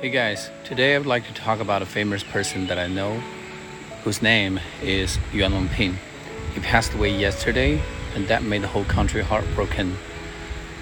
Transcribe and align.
Hey 0.00 0.08
guys, 0.08 0.50
today 0.62 0.94
I 0.94 0.98
would 0.98 1.06
like 1.08 1.26
to 1.26 1.34
talk 1.34 1.58
about 1.58 1.82
a 1.82 1.86
famous 1.86 2.22
person 2.22 2.68
that 2.68 2.78
I 2.78 2.86
know 2.86 3.18
whose 4.04 4.22
name 4.22 4.60
is 4.80 5.18
Yuan 5.32 5.50
Longping. 5.50 5.96
He 6.54 6.60
passed 6.60 6.94
away 6.94 7.10
yesterday 7.10 7.82
and 8.14 8.28
that 8.28 8.44
made 8.44 8.62
the 8.62 8.68
whole 8.68 8.84
country 8.84 9.20
heartbroken. 9.20 9.96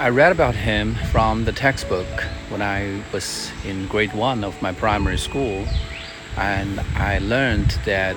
I 0.00 0.08
read 0.08 0.32
about 0.32 0.56
him 0.56 0.96
from 1.12 1.44
the 1.44 1.52
textbook 1.52 2.08
when 2.48 2.62
I 2.62 3.00
was 3.12 3.52
in 3.64 3.86
grade 3.86 4.12
one 4.12 4.42
of 4.42 4.60
my 4.60 4.72
primary 4.72 5.18
school 5.18 5.64
and 6.36 6.80
I 6.96 7.18
learned 7.18 7.70
that 7.84 8.16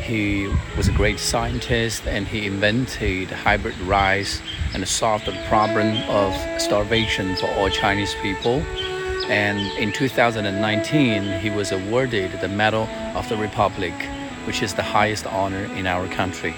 he 0.00 0.50
was 0.78 0.88
a 0.88 0.92
great 0.92 1.20
scientist 1.20 2.06
and 2.06 2.26
he 2.26 2.46
invented 2.46 3.30
hybrid 3.30 3.78
rice 3.80 4.40
and 4.72 4.88
solved 4.88 5.26
the 5.26 5.38
problem 5.46 5.94
of 6.08 6.34
starvation 6.58 7.36
for 7.36 7.50
all 7.50 7.68
Chinese 7.68 8.14
people. 8.22 8.64
And 9.28 9.60
in 9.78 9.92
2019, 9.92 11.40
he 11.40 11.50
was 11.50 11.72
awarded 11.72 12.32
the 12.40 12.48
Medal 12.48 12.84
of 13.14 13.28
the 13.28 13.36
Republic, 13.36 13.94
which 14.46 14.62
is 14.62 14.74
the 14.74 14.82
highest 14.82 15.26
honor 15.26 15.64
in 15.74 15.86
our 15.86 16.06
country. 16.08 16.54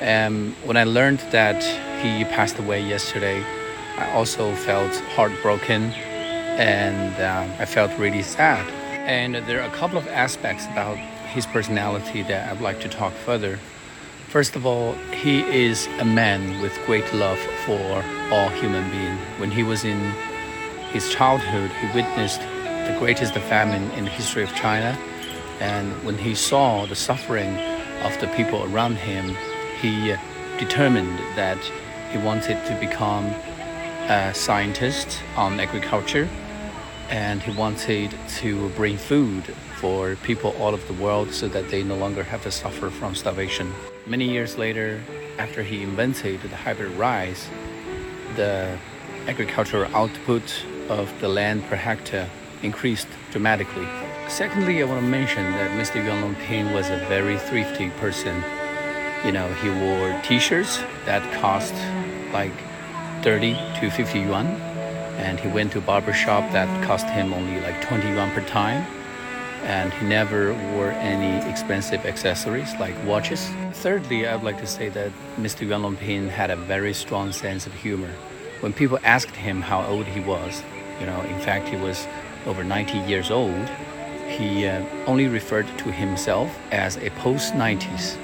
And 0.00 0.52
when 0.64 0.76
I 0.76 0.84
learned 0.84 1.20
that 1.30 1.62
he 2.02 2.24
passed 2.24 2.58
away 2.58 2.80
yesterday, 2.82 3.42
I 3.96 4.10
also 4.12 4.54
felt 4.54 4.94
heartbroken 5.16 5.92
and 6.58 7.14
uh, 7.20 7.62
I 7.62 7.64
felt 7.64 7.96
really 7.98 8.22
sad. 8.22 8.68
And 9.06 9.36
there 9.46 9.60
are 9.60 9.68
a 9.68 9.72
couple 9.72 9.98
of 9.98 10.06
aspects 10.08 10.66
about 10.66 10.96
his 11.34 11.46
personality 11.46 12.22
that 12.22 12.50
I'd 12.50 12.60
like 12.60 12.80
to 12.80 12.88
talk 12.88 13.12
further. 13.12 13.58
First 14.28 14.56
of 14.56 14.66
all, 14.66 14.94
he 15.12 15.42
is 15.42 15.86
a 16.00 16.04
man 16.04 16.60
with 16.60 16.76
great 16.86 17.12
love 17.14 17.38
for 17.64 18.04
all 18.32 18.48
human 18.50 18.88
beings. 18.90 19.20
When 19.38 19.50
he 19.50 19.62
was 19.62 19.84
in 19.84 20.12
his 20.94 21.10
childhood, 21.10 21.72
he 21.72 21.86
witnessed 21.88 22.40
the 22.40 22.96
greatest 23.00 23.34
famine 23.34 23.90
in 23.98 24.04
the 24.04 24.10
history 24.10 24.44
of 24.44 24.54
China. 24.54 24.96
And 25.58 25.92
when 26.04 26.16
he 26.16 26.36
saw 26.36 26.86
the 26.86 26.94
suffering 26.94 27.56
of 28.04 28.16
the 28.20 28.28
people 28.36 28.62
around 28.72 28.96
him, 28.96 29.36
he 29.80 30.12
uh, 30.12 30.18
determined 30.60 31.18
that 31.34 31.58
he 32.12 32.18
wanted 32.18 32.64
to 32.66 32.78
become 32.78 33.26
a 34.08 34.32
scientist 34.34 35.18
on 35.36 35.58
agriculture 35.58 36.28
and 37.10 37.42
he 37.42 37.50
wanted 37.50 38.14
to 38.28 38.68
bring 38.70 38.96
food 38.96 39.42
for 39.80 40.14
people 40.22 40.54
all 40.60 40.74
over 40.74 40.86
the 40.86 41.02
world 41.02 41.32
so 41.32 41.48
that 41.48 41.68
they 41.70 41.82
no 41.82 41.96
longer 41.96 42.22
have 42.22 42.42
to 42.44 42.52
suffer 42.52 42.88
from 42.88 43.16
starvation. 43.16 43.72
Many 44.06 44.30
years 44.30 44.56
later, 44.56 45.02
after 45.38 45.64
he 45.64 45.82
invented 45.82 46.40
the 46.42 46.56
hybrid 46.56 46.92
rice, 46.92 47.50
the 48.36 48.78
agricultural 49.26 49.92
output 49.94 50.64
of 50.88 51.12
the 51.20 51.28
land 51.28 51.64
per 51.64 51.76
hectare 51.76 52.28
increased 52.62 53.08
dramatically. 53.30 53.86
Secondly, 54.28 54.82
I 54.82 54.86
want 54.86 55.00
to 55.00 55.06
mention 55.06 55.44
that 55.52 55.70
Mr. 55.72 56.02
Yuan 56.04 56.22
Longping 56.22 56.74
was 56.74 56.88
a 56.88 56.96
very 57.08 57.38
thrifty 57.38 57.90
person. 58.00 58.42
You 59.24 59.32
know, 59.32 59.52
he 59.54 59.70
wore 59.70 60.20
t-shirts 60.22 60.78
that 61.04 61.22
cost 61.40 61.74
like 62.32 62.52
30 63.22 63.54
to 63.80 63.90
50 63.90 64.20
yuan 64.20 64.46
and 65.16 65.38
he 65.38 65.48
went 65.48 65.72
to 65.72 65.78
a 65.78 65.80
barber 65.80 66.12
shop 66.12 66.50
that 66.52 66.68
cost 66.84 67.06
him 67.06 67.32
only 67.32 67.60
like 67.60 67.80
20 67.82 68.08
yuan 68.08 68.30
per 68.32 68.42
time 68.42 68.84
and 69.64 69.92
he 69.94 70.06
never 70.06 70.52
wore 70.72 70.90
any 70.90 71.48
expensive 71.50 72.04
accessories 72.04 72.74
like 72.78 72.94
watches. 73.06 73.48
Thirdly, 73.72 74.26
I'd 74.28 74.42
like 74.42 74.58
to 74.58 74.66
say 74.66 74.90
that 74.90 75.10
Mr. 75.38 75.66
Yuan 75.66 75.82
Longping 75.82 76.28
had 76.28 76.50
a 76.50 76.56
very 76.56 76.92
strong 76.92 77.32
sense 77.32 77.66
of 77.66 77.72
humor. 77.72 78.10
When 78.60 78.74
people 78.74 78.98
asked 79.02 79.34
him 79.34 79.62
how 79.62 79.82
old 79.86 80.04
he 80.04 80.20
was, 80.20 80.62
you 81.00 81.06
know, 81.06 81.20
in 81.22 81.38
fact, 81.40 81.68
he 81.68 81.76
was 81.76 82.06
over 82.46 82.64
90 82.64 82.98
years 82.98 83.30
old, 83.30 83.68
he 84.28 84.66
uh, 84.66 84.84
only 85.06 85.28
referred 85.28 85.66
to 85.78 85.92
himself 85.92 86.56
as 86.70 86.96
a 86.96 87.10
post 87.10 87.54
90s. 87.54 88.16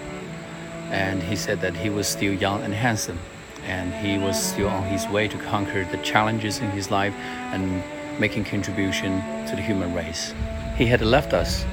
And 0.90 1.22
he 1.22 1.36
said 1.36 1.60
that 1.60 1.76
he 1.76 1.90
was 1.90 2.08
still 2.08 2.32
young 2.32 2.62
and 2.62 2.74
handsome, 2.74 3.18
and 3.64 3.94
he 3.94 4.18
was 4.18 4.40
still 4.40 4.68
on 4.68 4.84
his 4.84 5.06
way 5.08 5.28
to 5.28 5.38
conquer 5.38 5.84
the 5.84 5.98
challenges 5.98 6.58
in 6.58 6.70
his 6.70 6.90
life 6.90 7.14
and 7.52 7.82
making 8.18 8.44
contribution 8.44 9.20
to 9.46 9.56
the 9.56 9.62
human 9.62 9.94
race. 9.94 10.34
He 10.76 10.86
had 10.86 11.00
left 11.00 11.32
us, 11.32 11.64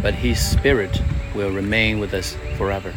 but 0.00 0.14
his 0.14 0.40
spirit 0.40 1.00
will 1.34 1.50
remain 1.50 1.98
with 1.98 2.14
us 2.14 2.36
forever. 2.56 2.94